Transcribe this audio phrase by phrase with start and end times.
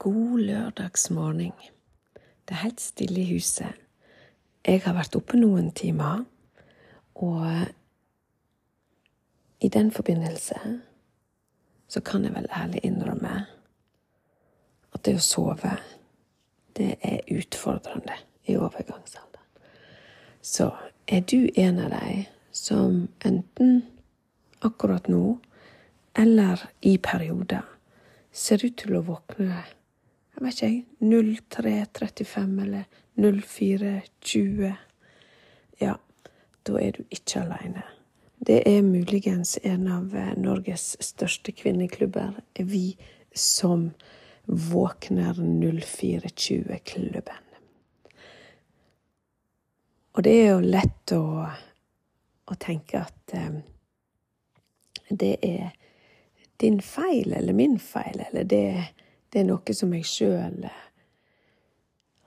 [0.00, 1.52] God lørdagsmorgen.
[2.48, 3.72] Det er helt stille i huset.
[4.64, 6.22] Jeg har vært oppe noen timer,
[7.20, 7.66] og
[9.60, 10.56] i den forbindelse
[11.88, 13.32] så kan jeg vel ærlig innrømme
[14.94, 15.74] at det å sove,
[16.76, 18.16] det er utfordrende
[18.48, 19.66] i overgangsalderen.
[20.40, 20.70] Så
[21.08, 22.22] er du en av de
[22.56, 23.82] som enten
[24.64, 25.36] akkurat nå
[26.16, 27.68] eller i perioder
[28.32, 29.60] ser ut til å våkne
[30.34, 32.84] jeg vet ikke, 03.35 eller
[33.16, 34.72] 04.20.
[35.80, 35.94] Ja,
[36.66, 37.82] da er du ikke alene.
[38.40, 42.96] Det er muligens en av eh, Norges største kvinneklubber, Vi
[43.34, 43.90] som
[44.46, 47.44] våkner 04.20-klubben.
[50.12, 51.46] Og det er jo lett å,
[52.50, 53.60] å tenke at eh,
[55.10, 55.70] det er
[56.60, 58.84] din feil eller min feil, eller det,
[59.30, 60.86] det er noe som jeg sjøl eh,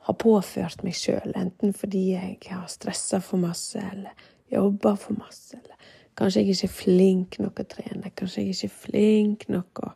[0.03, 4.11] har påført meg sjøl, enten fordi jeg har stressa for masse, eller
[4.51, 8.69] jobba for masse, eller kanskje jeg ikke er flink nok å trene, kanskje jeg ikke
[8.69, 9.93] er flink nok å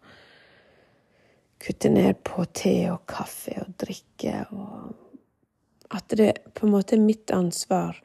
[1.63, 7.03] kutte ned på te og kaffe og drikke, og at det på en måte er
[7.03, 7.99] mitt ansvar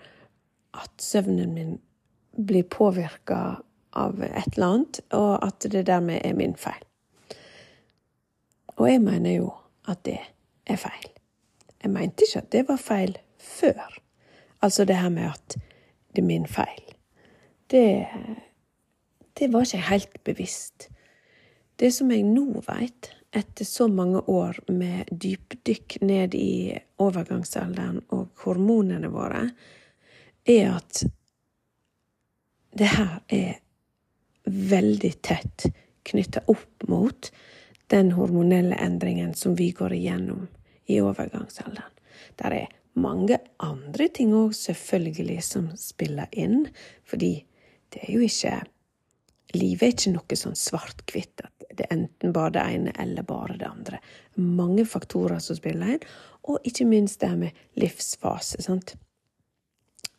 [0.78, 1.74] at søvnen min
[2.32, 3.60] blir påvirka
[3.92, 6.82] av et eller annet, og at det dermed er min feil.
[8.76, 9.50] Og jeg mener jo
[9.88, 10.18] at det
[10.66, 11.10] er feil.
[11.82, 13.98] Jeg mente ikke at det var feil før.
[14.62, 15.56] Altså det her med at
[16.14, 16.84] det er min feil.
[17.70, 18.06] Det,
[19.38, 20.88] det var ikke helt bevisst.
[21.80, 28.28] Det som jeg nå veit, etter så mange år med dypdykk ned i overgangsalderen og
[28.44, 29.46] hormonene våre,
[30.44, 31.04] er at
[32.78, 33.56] det her er
[34.44, 35.66] veldig tett
[36.04, 37.30] knytta opp mot
[37.90, 40.46] den hormonelle endringen som vi går igjennom
[40.86, 41.90] i overgangsalderen.
[42.40, 46.66] Der er mange andre ting òg, selvfølgelig, som spiller inn,
[47.08, 47.34] fordi
[47.92, 48.60] det er jo ikke
[49.52, 53.58] Livet er ikke noe sånn svart-hvitt, at det er enten bare det ene eller bare
[53.60, 53.98] det andre.
[54.40, 56.06] Mange faktorer som spiller inn,
[56.48, 58.62] og ikke minst det med livsfase.
[58.64, 58.94] sant?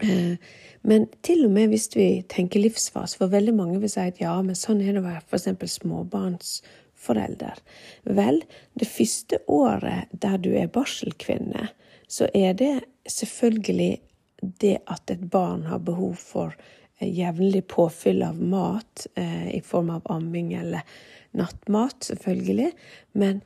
[0.06, 0.38] Eh,
[0.82, 4.36] men til og med hvis vi tenker livsfase, for veldig mange vil si at ja,
[4.46, 6.62] men sånn er det å være f.eks.
[7.04, 7.60] småbarnsforelder.
[8.04, 8.44] Vel,
[8.74, 11.70] det første året der du er barselkvinne,
[12.08, 14.02] så er det selvfølgelig
[14.60, 16.56] det at et barn har behov for
[17.00, 20.82] eh, jevnlig påfyll av mat eh, i form av amming eller
[21.34, 22.72] nattmat, selvfølgelig.
[23.14, 23.42] Men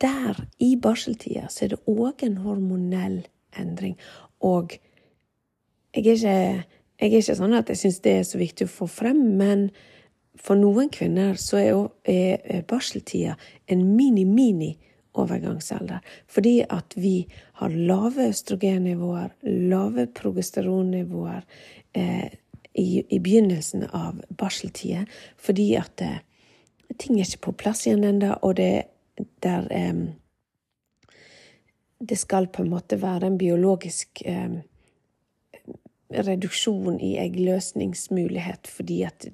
[0.00, 3.26] der, i barseltida, så er det òg en hormonell
[3.58, 3.98] endring.
[4.40, 4.78] Og
[5.94, 6.64] jeg er ikke,
[7.00, 9.70] jeg er ikke sånn at jeg syns det er så viktig å få frem, men
[10.38, 14.76] for noen kvinner så er, er barseltida en mini-mini
[15.18, 15.98] overgangsalder.
[16.26, 17.26] Fordi at vi
[17.60, 21.42] har lave østrogennivåer, lave progesteronnivåer
[21.92, 22.28] eh,
[22.72, 25.04] i, i, begynnelsen av barseltida.
[25.36, 26.20] Fordi at eh,
[26.98, 28.88] ting er ikke på plass igjen ennå, og det
[29.42, 30.06] der eh,
[31.98, 34.60] Det skal på en måte være en biologisk eh,
[36.08, 39.26] reduksjon i eggløsningsmulighet fordi at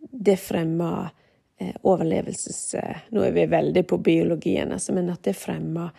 [0.00, 1.10] det fremmer
[1.58, 2.74] eh, overlevelses...
[2.74, 5.90] Eh, nå er vi veldig på biologien, altså, men at det fremmer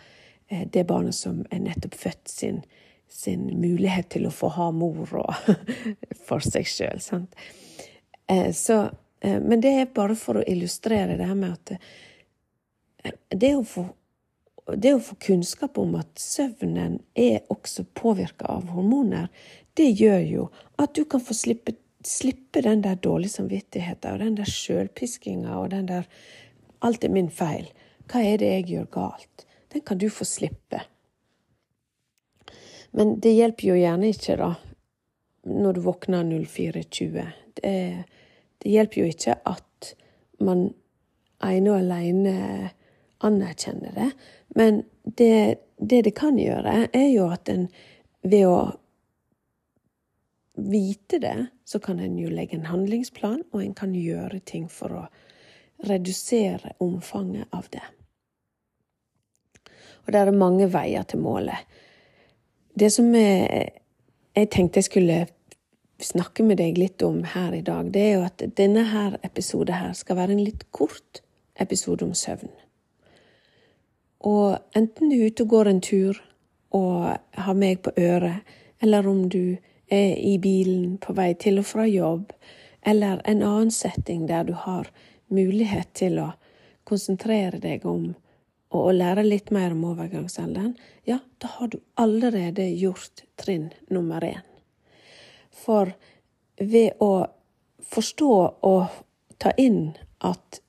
[0.48, 2.62] eh, det barnet som er nettopp født, sin,
[3.08, 5.54] sin mulighet til å få ha mor og
[6.28, 7.00] for seg sjøl.
[9.20, 13.88] Men det er bare for å illustrere det her med at det å få
[14.76, 19.28] det å få kunnskap om at søvnen er også påvirka av hormoner,
[19.74, 20.44] det gjør jo
[20.80, 21.74] at du kan få slippe,
[22.06, 26.08] slippe den der dårlige samvittigheten og den der sjølpiskinga og den der
[26.80, 27.72] 'alt er min feil',
[28.08, 29.46] hva er det jeg gjør galt?
[29.72, 30.80] Den kan du få slippe.
[32.90, 34.54] Men det hjelper jo gjerne ikke, da,
[35.46, 37.26] når du våkner 04.20.
[37.54, 38.04] Det,
[38.62, 39.94] det hjelper jo ikke at
[40.40, 40.74] man
[41.44, 42.34] ene og alene
[43.20, 44.10] anerkjenner det,
[44.56, 47.68] men det, det det kan gjøre, er jo at en
[48.22, 48.60] ved å
[50.60, 51.36] vite det,
[51.70, 55.04] så kan en jo legge en handlingsplan, og en kan gjøre ting for å
[55.86, 57.84] redusere omfanget av det.
[60.02, 61.62] Og det er mange veier til målet.
[62.74, 63.70] Det som jeg,
[64.50, 65.20] tenkte jeg skulle
[66.02, 69.78] snakke med deg litt om her i dag, det er jo at denne her episoden
[69.78, 71.22] her skal være en litt kort
[71.60, 72.50] episode om søvn.
[74.26, 76.18] Og enten du er ute og går en tur
[76.74, 78.42] og har meg på øret,
[78.82, 79.60] eller om du
[79.98, 82.32] i bilen på vei til og fra jobb,
[82.86, 84.90] eller en annen setting der du har
[85.28, 86.30] mulighet til å
[86.88, 88.14] konsentrere deg om
[88.70, 94.22] og å lære litt mer om overgangsalderen, ja, da har du allerede gjort trinn nummer
[94.22, 94.44] én.
[95.50, 95.90] For
[96.60, 97.26] ved å
[97.90, 98.34] forstå
[98.70, 99.00] og
[99.42, 100.60] ta inn at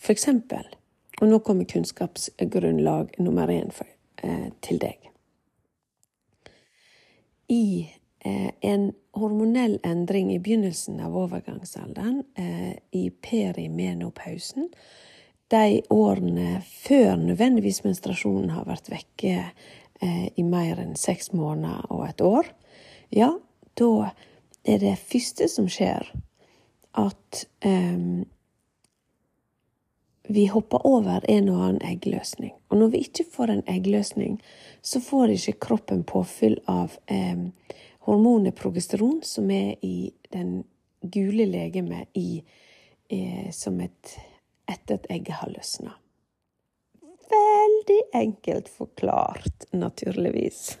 [0.00, 0.76] for eksempel
[1.20, 3.84] Og nå kommer kunnskapsgrunnlag nummer én for,
[4.24, 5.10] eh, til deg.
[7.48, 14.68] I eh, en hormonell endring i begynnelsen av overgangsalderen, eh, i perimenopausen,
[15.48, 19.36] de årene før nødvendigvis menstruasjonen har vært vekke
[20.02, 22.50] eh, i mer enn seks måneder og et år,
[23.10, 23.32] ja,
[23.74, 24.12] da
[24.64, 26.06] er det første som skjer,
[27.00, 28.26] at um,
[30.30, 32.52] vi hopper over en og annen eggløsning.
[32.70, 34.36] Og når vi ikke får en eggløsning,
[34.82, 37.48] så får ikke kroppen påfyll av eh,
[38.06, 40.64] hormonet progesteron, som er i den
[41.00, 42.42] gule legemet i,
[43.08, 44.18] eh, som et
[44.70, 45.92] etter at egget har løsna.
[47.30, 50.78] Veldig enkelt forklart, naturligvis.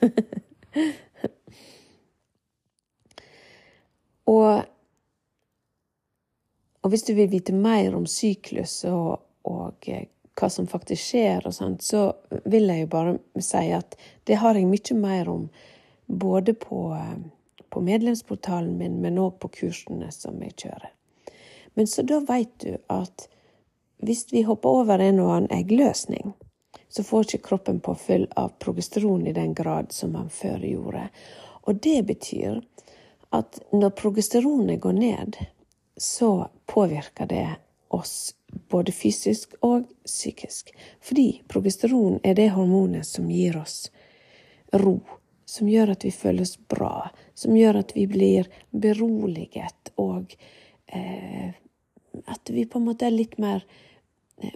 [4.34, 4.62] og,
[6.80, 10.08] og, hvis du vil vite mer om syklus og, og eh,
[10.38, 12.12] hva som faktisk skjer, og sånt, så
[12.46, 13.96] vil jeg jo bare si at
[14.26, 15.48] det har jeg mye mer om
[16.10, 17.18] både på, eh,
[17.70, 20.90] på medlemsportalen min, men òg på kursene som jeg kjører.
[21.74, 23.28] Men så da veit du at
[24.02, 26.32] hvis vi hopper over en og annen eggløsning,
[26.88, 31.06] så får ikke kroppen påfyll av progesteron i den grad som man før gjorde.
[31.68, 32.62] Og det betyr
[33.30, 35.36] at når progesteronet går ned,
[35.96, 37.46] så påvirker det
[37.94, 38.34] oss
[38.70, 40.72] både fysisk og psykisk.
[41.00, 43.90] Fordi progesteron er det hormonet som gir oss
[44.72, 44.98] ro,
[45.50, 50.34] som gjør at vi føles bra, som gjør at vi blir beroliget, og
[50.86, 51.50] eh,
[52.30, 53.64] at vi på en måte er litt mer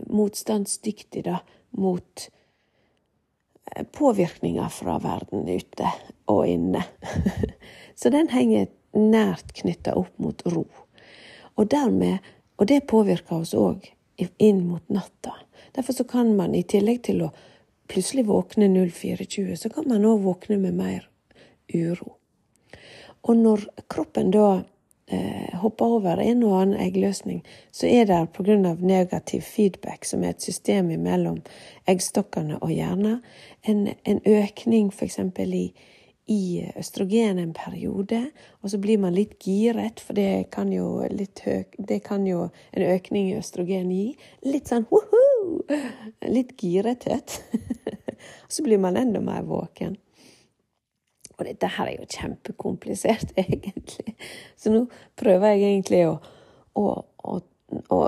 [0.07, 2.29] motstandsdyktige da, mot
[3.75, 5.91] eh, påvirkninger fra verden ute
[6.31, 6.85] og inne.
[7.99, 10.67] Så den henger nært knytta opp mot ro.
[11.55, 12.23] Og dermed,
[12.59, 13.91] og det påvirker oss òg
[14.39, 15.35] inn mot natta.
[15.75, 17.33] Derfor kan man i tillegg til å
[17.89, 21.09] plutselig våkne 0420, så kan man òg våkne med mer
[21.75, 22.17] uro.
[23.25, 24.65] Og når kroppen da
[25.09, 27.43] eh, hopper over en og annen eggløsning,
[27.73, 28.75] så er det pga.
[28.81, 31.41] negativ feedback, som er et system mellom
[31.89, 33.23] eggstokkene og hjernen,
[33.65, 35.19] en, en økning f.eks.
[35.19, 35.73] i
[36.27, 38.21] i østrogen en periode,
[38.63, 42.87] og så blir man litt giret, for det kan jo, høy, det kan jo en
[42.87, 44.07] økning i østrogen gi.
[44.49, 45.24] Litt sånn woho!
[46.27, 47.43] Litt girethet.
[48.49, 49.97] så blir man enda mer våken.
[51.35, 54.15] Og dette her er jo kjempekomplisert, egentlig.
[54.57, 54.85] Så nå
[55.19, 56.19] prøver jeg egentlig å,
[56.79, 56.87] å,
[57.25, 57.39] å,
[57.91, 58.01] å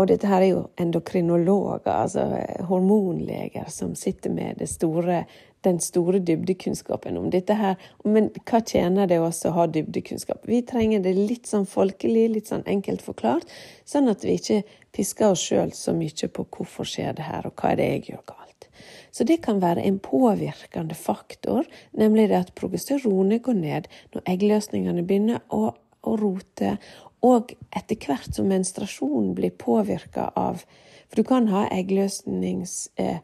[0.00, 2.24] og dette her er jo endokrinologer, altså
[2.70, 5.26] hormonleger, som sitter med store,
[5.66, 7.76] den store dybdekunnskapen om dette her.
[8.08, 10.46] Men hva tjener det oss å ha dybdekunnskap?
[10.48, 13.44] Vi trenger det litt sånn folkelig, litt sånn enkelt forklart,
[13.84, 14.62] sånn at vi ikke
[14.96, 18.06] pisker oss sjøl så mye på hvorfor skjer det her, og hva er det jeg
[18.14, 18.70] gjør galt.
[19.12, 25.04] Så det kan være en påvirkende faktor, nemlig det at progesteronet går ned når eggløsningene
[25.04, 26.78] begynner å, å rote,
[27.26, 30.64] og etter hvert som menstruasjonen blir påvirka av
[31.10, 32.90] For du kan ha eggløsnings...
[32.96, 33.18] Eh,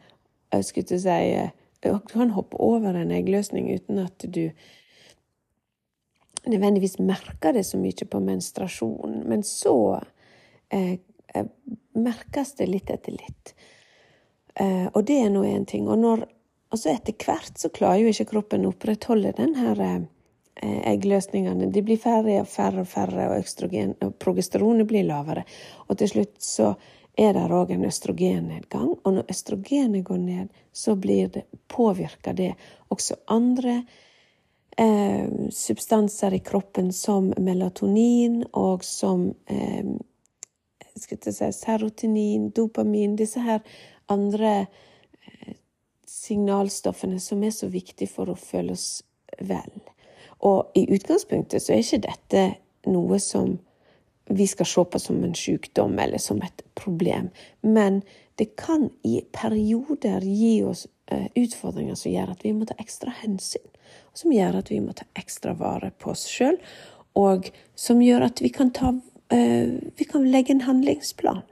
[0.53, 1.51] jeg skulle si eh,
[1.83, 4.51] Du kan hoppe over en eggløsning uten at du
[6.47, 10.01] nødvendigvis merker det så mye på menstruasjonen, men så
[10.71, 10.99] eh,
[11.35, 11.47] eh
[11.97, 13.55] merkes det litt etter litt.
[14.55, 15.89] Eh, og det er nå én ting.
[15.89, 16.27] Og når,
[16.71, 20.05] altså etter hvert så klarer jo ikke kroppen å opprettholde den her eh,
[20.63, 21.71] eggløsningene.
[21.73, 25.45] De blir færre og færre og færre, og, østrogen, og progesteronet blir lavere.
[25.89, 26.75] Og til slutt så
[27.17, 28.91] er det òg en østrogennedgang.
[29.03, 32.55] Og når østrogenet går ned, så blir det, påvirka det
[32.93, 33.83] også andre
[34.79, 39.97] eh, substanser i kroppen, som melatonin og som eh,
[40.97, 43.65] si, serotonin, dopamin Disse her
[44.13, 45.57] andre eh,
[46.07, 49.03] signalstoffene som er så viktige for å føle oss
[49.41, 49.73] vel.
[50.45, 52.45] Og i utgangspunktet så er ikke dette
[52.91, 53.57] noe som
[54.27, 57.31] vi skal se på som en sykdom eller som et problem,
[57.63, 58.01] men
[58.37, 63.15] det kan i perioder gi oss eh, utfordringer som gjør at vi må ta ekstra
[63.23, 63.65] hensyn,
[64.19, 66.59] som gjør at vi må ta ekstra vare på oss sjøl,
[67.17, 68.91] og som gjør at vi kan, ta,
[69.33, 71.47] eh, vi kan legge en handlingsplan.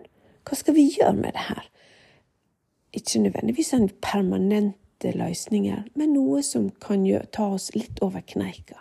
[0.45, 1.71] Hva skal vi gjøre med det her?
[2.95, 3.91] ikke nødvendigvis en
[4.95, 8.81] permanente løsninger, men noe som kan ta oss litt over kneika.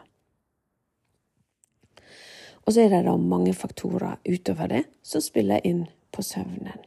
[2.65, 6.79] Og så er det da mange faktorer utover det som spiller inn på søvnen.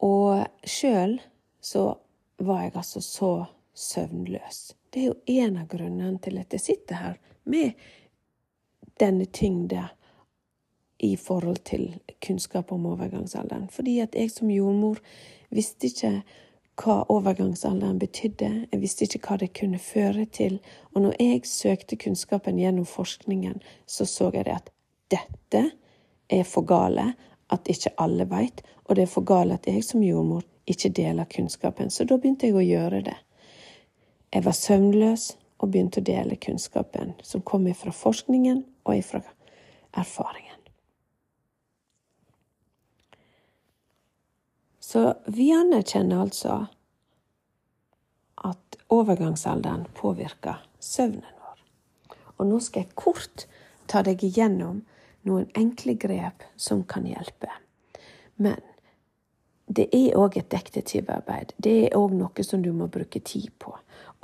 [0.00, 1.20] Og sjøl
[1.60, 1.98] så
[2.38, 4.74] var jeg altså så søvnløs.
[4.90, 7.72] Det er jo en av grunnene til at jeg sitter her med
[8.98, 9.88] denne tyngda
[10.98, 13.68] i forhold til kunnskap om overgangsalderen.
[13.70, 14.98] Fordi at jeg som jordmor
[15.50, 16.22] visste ikke
[16.78, 18.50] hva overgangsalderen betydde.
[18.72, 20.58] Jeg visste ikke hva det kunne føre til.
[20.94, 24.70] Og når jeg søkte kunnskapen gjennom forskningen, så så jeg det at
[25.10, 25.64] dette
[26.30, 27.12] er for gale
[27.50, 31.24] at ikke alle veit, og det er for gale at jeg som jordmor ikke deler
[31.24, 31.90] kunnskapen.
[31.90, 33.16] Så da begynte jeg å gjøre det.
[34.34, 39.22] Jeg var søvnløs og begynte å dele kunnskapen som kom fra forskningen og fra
[39.96, 40.47] erfaringen.
[44.88, 46.62] Så vi anerkjenner altså
[48.48, 51.58] at overgangsalderen påvirker søvnen vår.
[52.38, 53.44] Og nå skal jeg kort
[53.90, 54.78] ta deg igjennom
[55.28, 57.50] noen enkle grep som kan hjelpe.
[58.40, 58.62] Men
[59.68, 61.52] det er òg et detektivarbeid.
[61.60, 63.74] Det er òg noe som du må bruke tid på.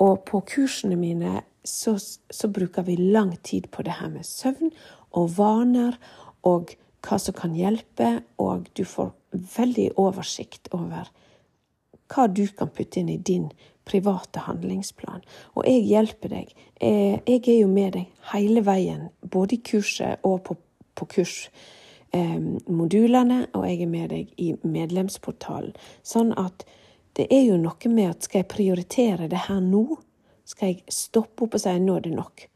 [0.01, 4.73] Og på kursene mine så, så, bruker vi lang tid på det her med søvn
[5.13, 6.01] og vaner
[6.49, 6.73] og
[7.05, 11.11] hva som kan hjelpe, og du får veldig oversikt over
[12.13, 13.51] hva du kan putte inn i din
[13.85, 15.21] private handlingsplan.
[15.57, 16.47] Og jeg hjelper deg.
[16.81, 20.57] Jeg er jo med deg hele veien, både i kurset og på,
[20.95, 25.73] på kursmodulene, eh, og jeg er med deg i medlemsportalen.
[26.03, 26.65] Sånn at
[27.15, 29.85] det er jo noe med at skal jeg prioritere det her nå?
[30.45, 32.49] Skal jeg stoppe opp og si nå er det nok?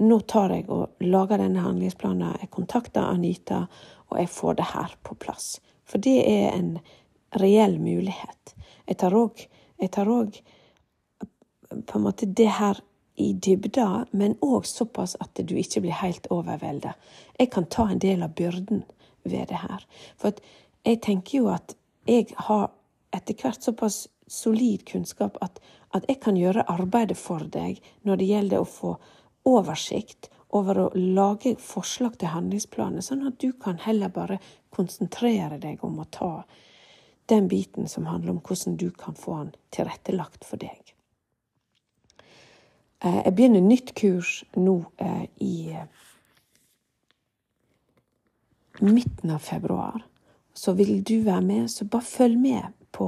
[0.00, 3.58] Nå tar jeg og lager denne handlingsplanen, jeg kontakter Anita,
[4.08, 5.60] og jeg får det her på plass.
[5.90, 6.76] For det er en
[7.40, 8.54] reell mulighet.
[8.86, 9.16] Jeg tar
[10.10, 10.38] òg
[11.86, 12.80] på en måte det her
[13.20, 16.94] i dybda, men òg såpass at du ikke blir helt overveldet.
[17.38, 18.84] Jeg kan ta en del av byrden
[19.22, 19.84] ved det her.
[20.18, 20.34] For
[20.86, 21.76] jeg tenker jo at
[22.08, 22.70] jeg har
[23.14, 25.58] etter hvert såpass solid kunnskap at,
[25.94, 28.94] at jeg kan gjøre arbeidet for deg når det gjelder å få
[29.48, 34.40] oversikt over å lage forslag til handlingsplaner, sånn at du kan heller bare
[34.74, 36.32] konsentrere deg om å ta
[37.30, 40.94] den biten som handler om hvordan du kan få den tilrettelagt for deg.
[43.04, 45.86] Eh, jeg begynner nytt kurs nå eh, i eh,
[48.82, 50.02] midten av februar.
[50.54, 53.06] Så vil du være med, så bare følg med på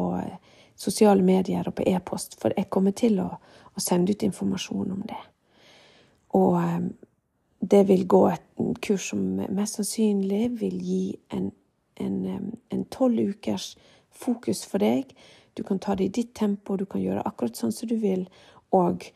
[0.78, 3.28] sosiale medier og på e-post, for jeg kommer til å,
[3.74, 5.18] å sende ut informasjon om det.
[6.38, 6.54] Og
[7.62, 8.46] det vil gå et
[8.82, 9.22] kurs som
[9.54, 13.76] mest sannsynlig vil gi en tolv ukers
[14.10, 15.12] fokus for deg.
[15.54, 18.26] Du kan ta det i ditt tempo, du kan gjøre akkurat sånn som du vil,
[18.74, 19.06] og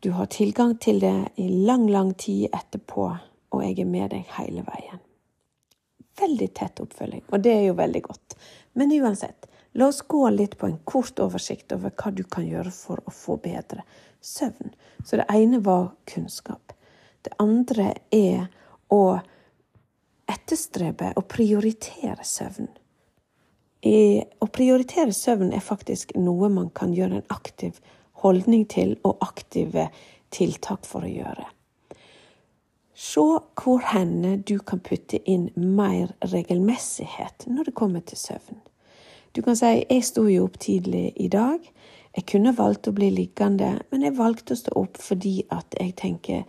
[0.00, 3.08] du har tilgang til det i lang, lang tid etterpå,
[3.52, 5.02] og jeg er med deg hele veien.
[6.20, 8.36] Veldig tett oppfølging, og det er jo veldig godt.
[8.78, 12.72] Men uansett, la oss gå litt på en kort oversikt over hva du kan gjøre
[12.72, 13.82] for å få bedre
[14.22, 14.72] søvn.
[15.04, 16.72] Så det ene var kunnskap.
[17.24, 18.46] Det andre er
[18.92, 19.18] å
[20.30, 22.68] etterstrebe og prioritere søvn.
[23.84, 27.80] å prioritere søvn er faktisk noe man kan gjøre en aktiv
[28.24, 29.90] holdning til og aktive
[30.32, 31.44] tiltak for å gjøre.
[32.94, 33.20] Se
[33.58, 38.60] hvor henne du kan putte inn mer regelmessighet når det kommer til søvn.
[39.34, 41.70] Du kan si 'jeg sto jo opp tidlig i dag'.
[42.16, 45.96] Jeg kunne valgt å bli liggende, men jeg valgte å stå opp fordi at jeg
[45.96, 46.44] tenker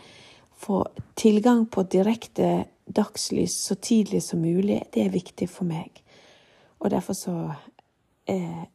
[0.65, 6.01] få tilgang på direkte dagslys så tidlig som mulig, det er viktig for meg.
[6.81, 7.36] Og derfor så
[8.25, 8.65] eh,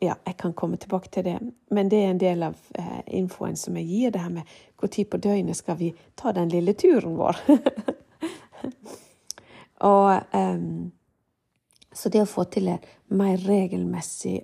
[0.00, 1.38] Ja, jeg kan komme tilbake til det,
[1.70, 4.42] men det er en del av eh, infoen som jeg gir, det her med
[4.82, 7.40] når på døgnet skal vi ta den lille turen vår.
[9.92, 10.60] og eh,
[11.92, 14.42] Så det å få til en mer regelmessig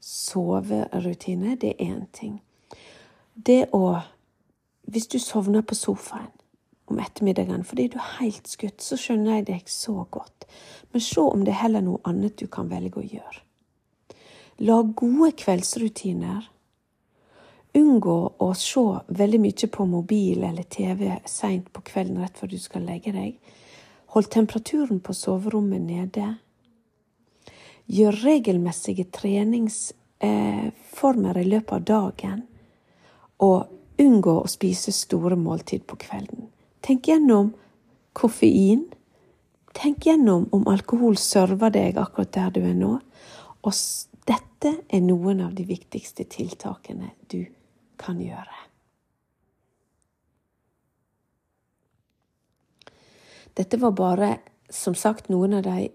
[0.00, 2.40] soverutine, det er én ting.
[3.34, 3.98] Det å
[4.88, 6.32] hvis du sovner på sofaen
[6.88, 10.46] om ettermiddagen fordi du er helt skutt, så skjønner jeg deg så godt.
[10.92, 13.40] Men se om det er heller noe annet du kan velge å gjøre.
[14.64, 16.42] Lag gode kveldsrutiner.
[17.78, 22.58] Unngå å se veldig mye på mobil eller TV seint på kvelden rett før du
[22.58, 23.32] skal legge deg.
[24.16, 26.26] Hold temperaturen på soverommet nede.
[27.92, 32.38] Gjør regelmessige treningsformer i løpet av dagen.
[33.44, 36.46] Og Unngå å spise store måltid på kvelden.
[36.84, 37.50] Tenk gjennom
[38.12, 38.86] koffein.
[39.74, 42.94] Tenk gjennom om alkohol server deg akkurat der du er nå.
[43.66, 43.74] Og
[44.28, 47.42] dette er noen av de viktigste tiltakene du
[47.98, 48.64] kan gjøre.
[53.58, 54.36] Dette var bare,
[54.70, 55.88] som sagt, noen av de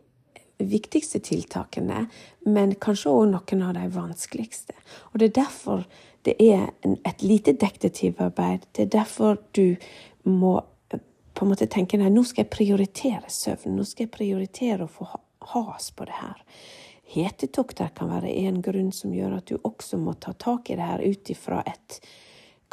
[0.64, 2.08] viktigste tiltakene,
[2.46, 4.76] men kanskje òg noen av de vanskeligste.
[5.12, 5.86] Og det er derfor
[6.24, 8.70] det er et lite detektivarbeid.
[8.72, 9.76] Det er derfor du
[10.24, 10.56] må
[10.94, 11.02] eh,
[11.34, 13.76] på en måte tenke nei, nå skal jeg prioritere søvn.
[13.76, 15.10] Nå skal jeg prioritere å få
[15.54, 16.44] has på det her.
[17.14, 20.88] Hetetokter kan være en grunn som gjør at du også må ta tak i det
[20.88, 22.00] her ut ifra et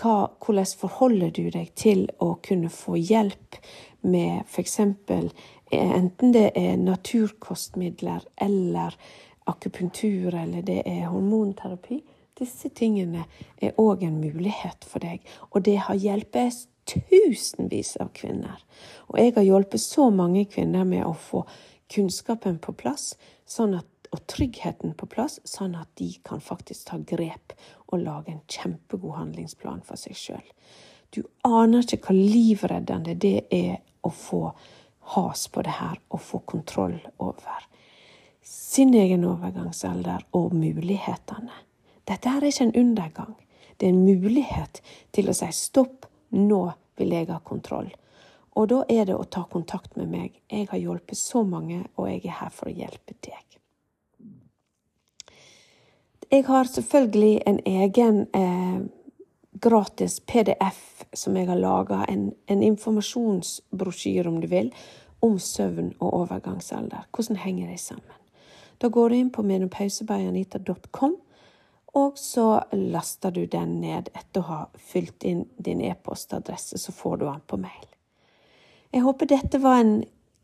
[0.00, 3.58] hva, hvordan forholder du deg til å kunne få hjelp
[4.00, 4.78] med f.eks.
[4.80, 8.96] enten det er naturkostmidler eller
[9.50, 12.00] akupunktur eller det er hormonterapi?
[12.40, 13.26] Disse tingene
[13.60, 18.62] er òg en mulighet for deg, og det har hjulpet tusenvis av kvinner.
[19.12, 21.44] Og jeg har hjulpet så mange kvinner med å få
[21.92, 23.12] kunnskapen på plass,
[23.46, 27.54] sånn at, og tryggheten på plass, sånn at de kan faktisk ta grep
[27.90, 30.46] og lage en kjempegod handlingsplan for seg sjøl.
[31.10, 34.44] Du aner ikke hva livreddende det er å få
[35.14, 37.66] has på det her og få kontroll over
[38.46, 41.52] sin egen overgangsalder og mulighetene.
[42.10, 43.34] Dette her er ikke en undergang.
[43.78, 44.82] Det er en mulighet
[45.14, 46.62] til å si stopp, nå
[46.98, 47.88] vil jeg ha kontroll.
[48.58, 50.40] Og da er det å ta kontakt med meg.
[50.50, 53.46] Jeg har hjulpet så mange, og jeg er her for å hjelpe deg.
[56.30, 58.82] Jeg har selvfølgelig en egen eh,
[59.62, 64.70] gratis PDF som jeg har laga, en, en informasjonsbrosjyre, om du vil,
[65.26, 67.08] om søvn og overgangsalder.
[67.14, 68.18] Hvordan henger de sammen?
[68.80, 71.16] Da går du inn på menopausebayanita.com,
[71.92, 77.16] og så laster du den ned etter å ha fylt inn din e-postadresse, så får
[77.16, 77.88] du den på mail.
[78.90, 79.96] Jeg håper dette var en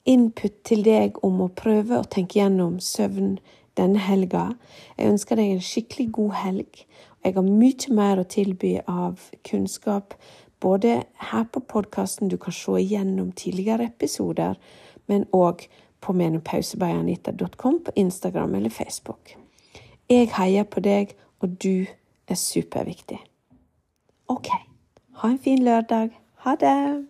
[0.06, 3.36] input til deg om å prøve å tenke gjennom søvn
[3.78, 4.52] denne helga.
[4.96, 6.82] Jeg ønsker deg en skikkelig god helg.
[7.26, 10.14] Jeg har mye mer å tilby av kunnskap,
[10.62, 11.00] både
[11.30, 14.54] her på podkasten, du kan se igjennom tidligere episoder,
[15.06, 15.66] men òg
[16.00, 19.34] på menopausebayanita.com på Instagram eller Facebook.
[20.08, 21.86] Jeg heier på deg, og du
[22.28, 23.18] er superviktig.
[24.28, 24.48] OK.
[25.16, 26.10] Ha en fin lørdag.
[26.34, 27.06] Ha det!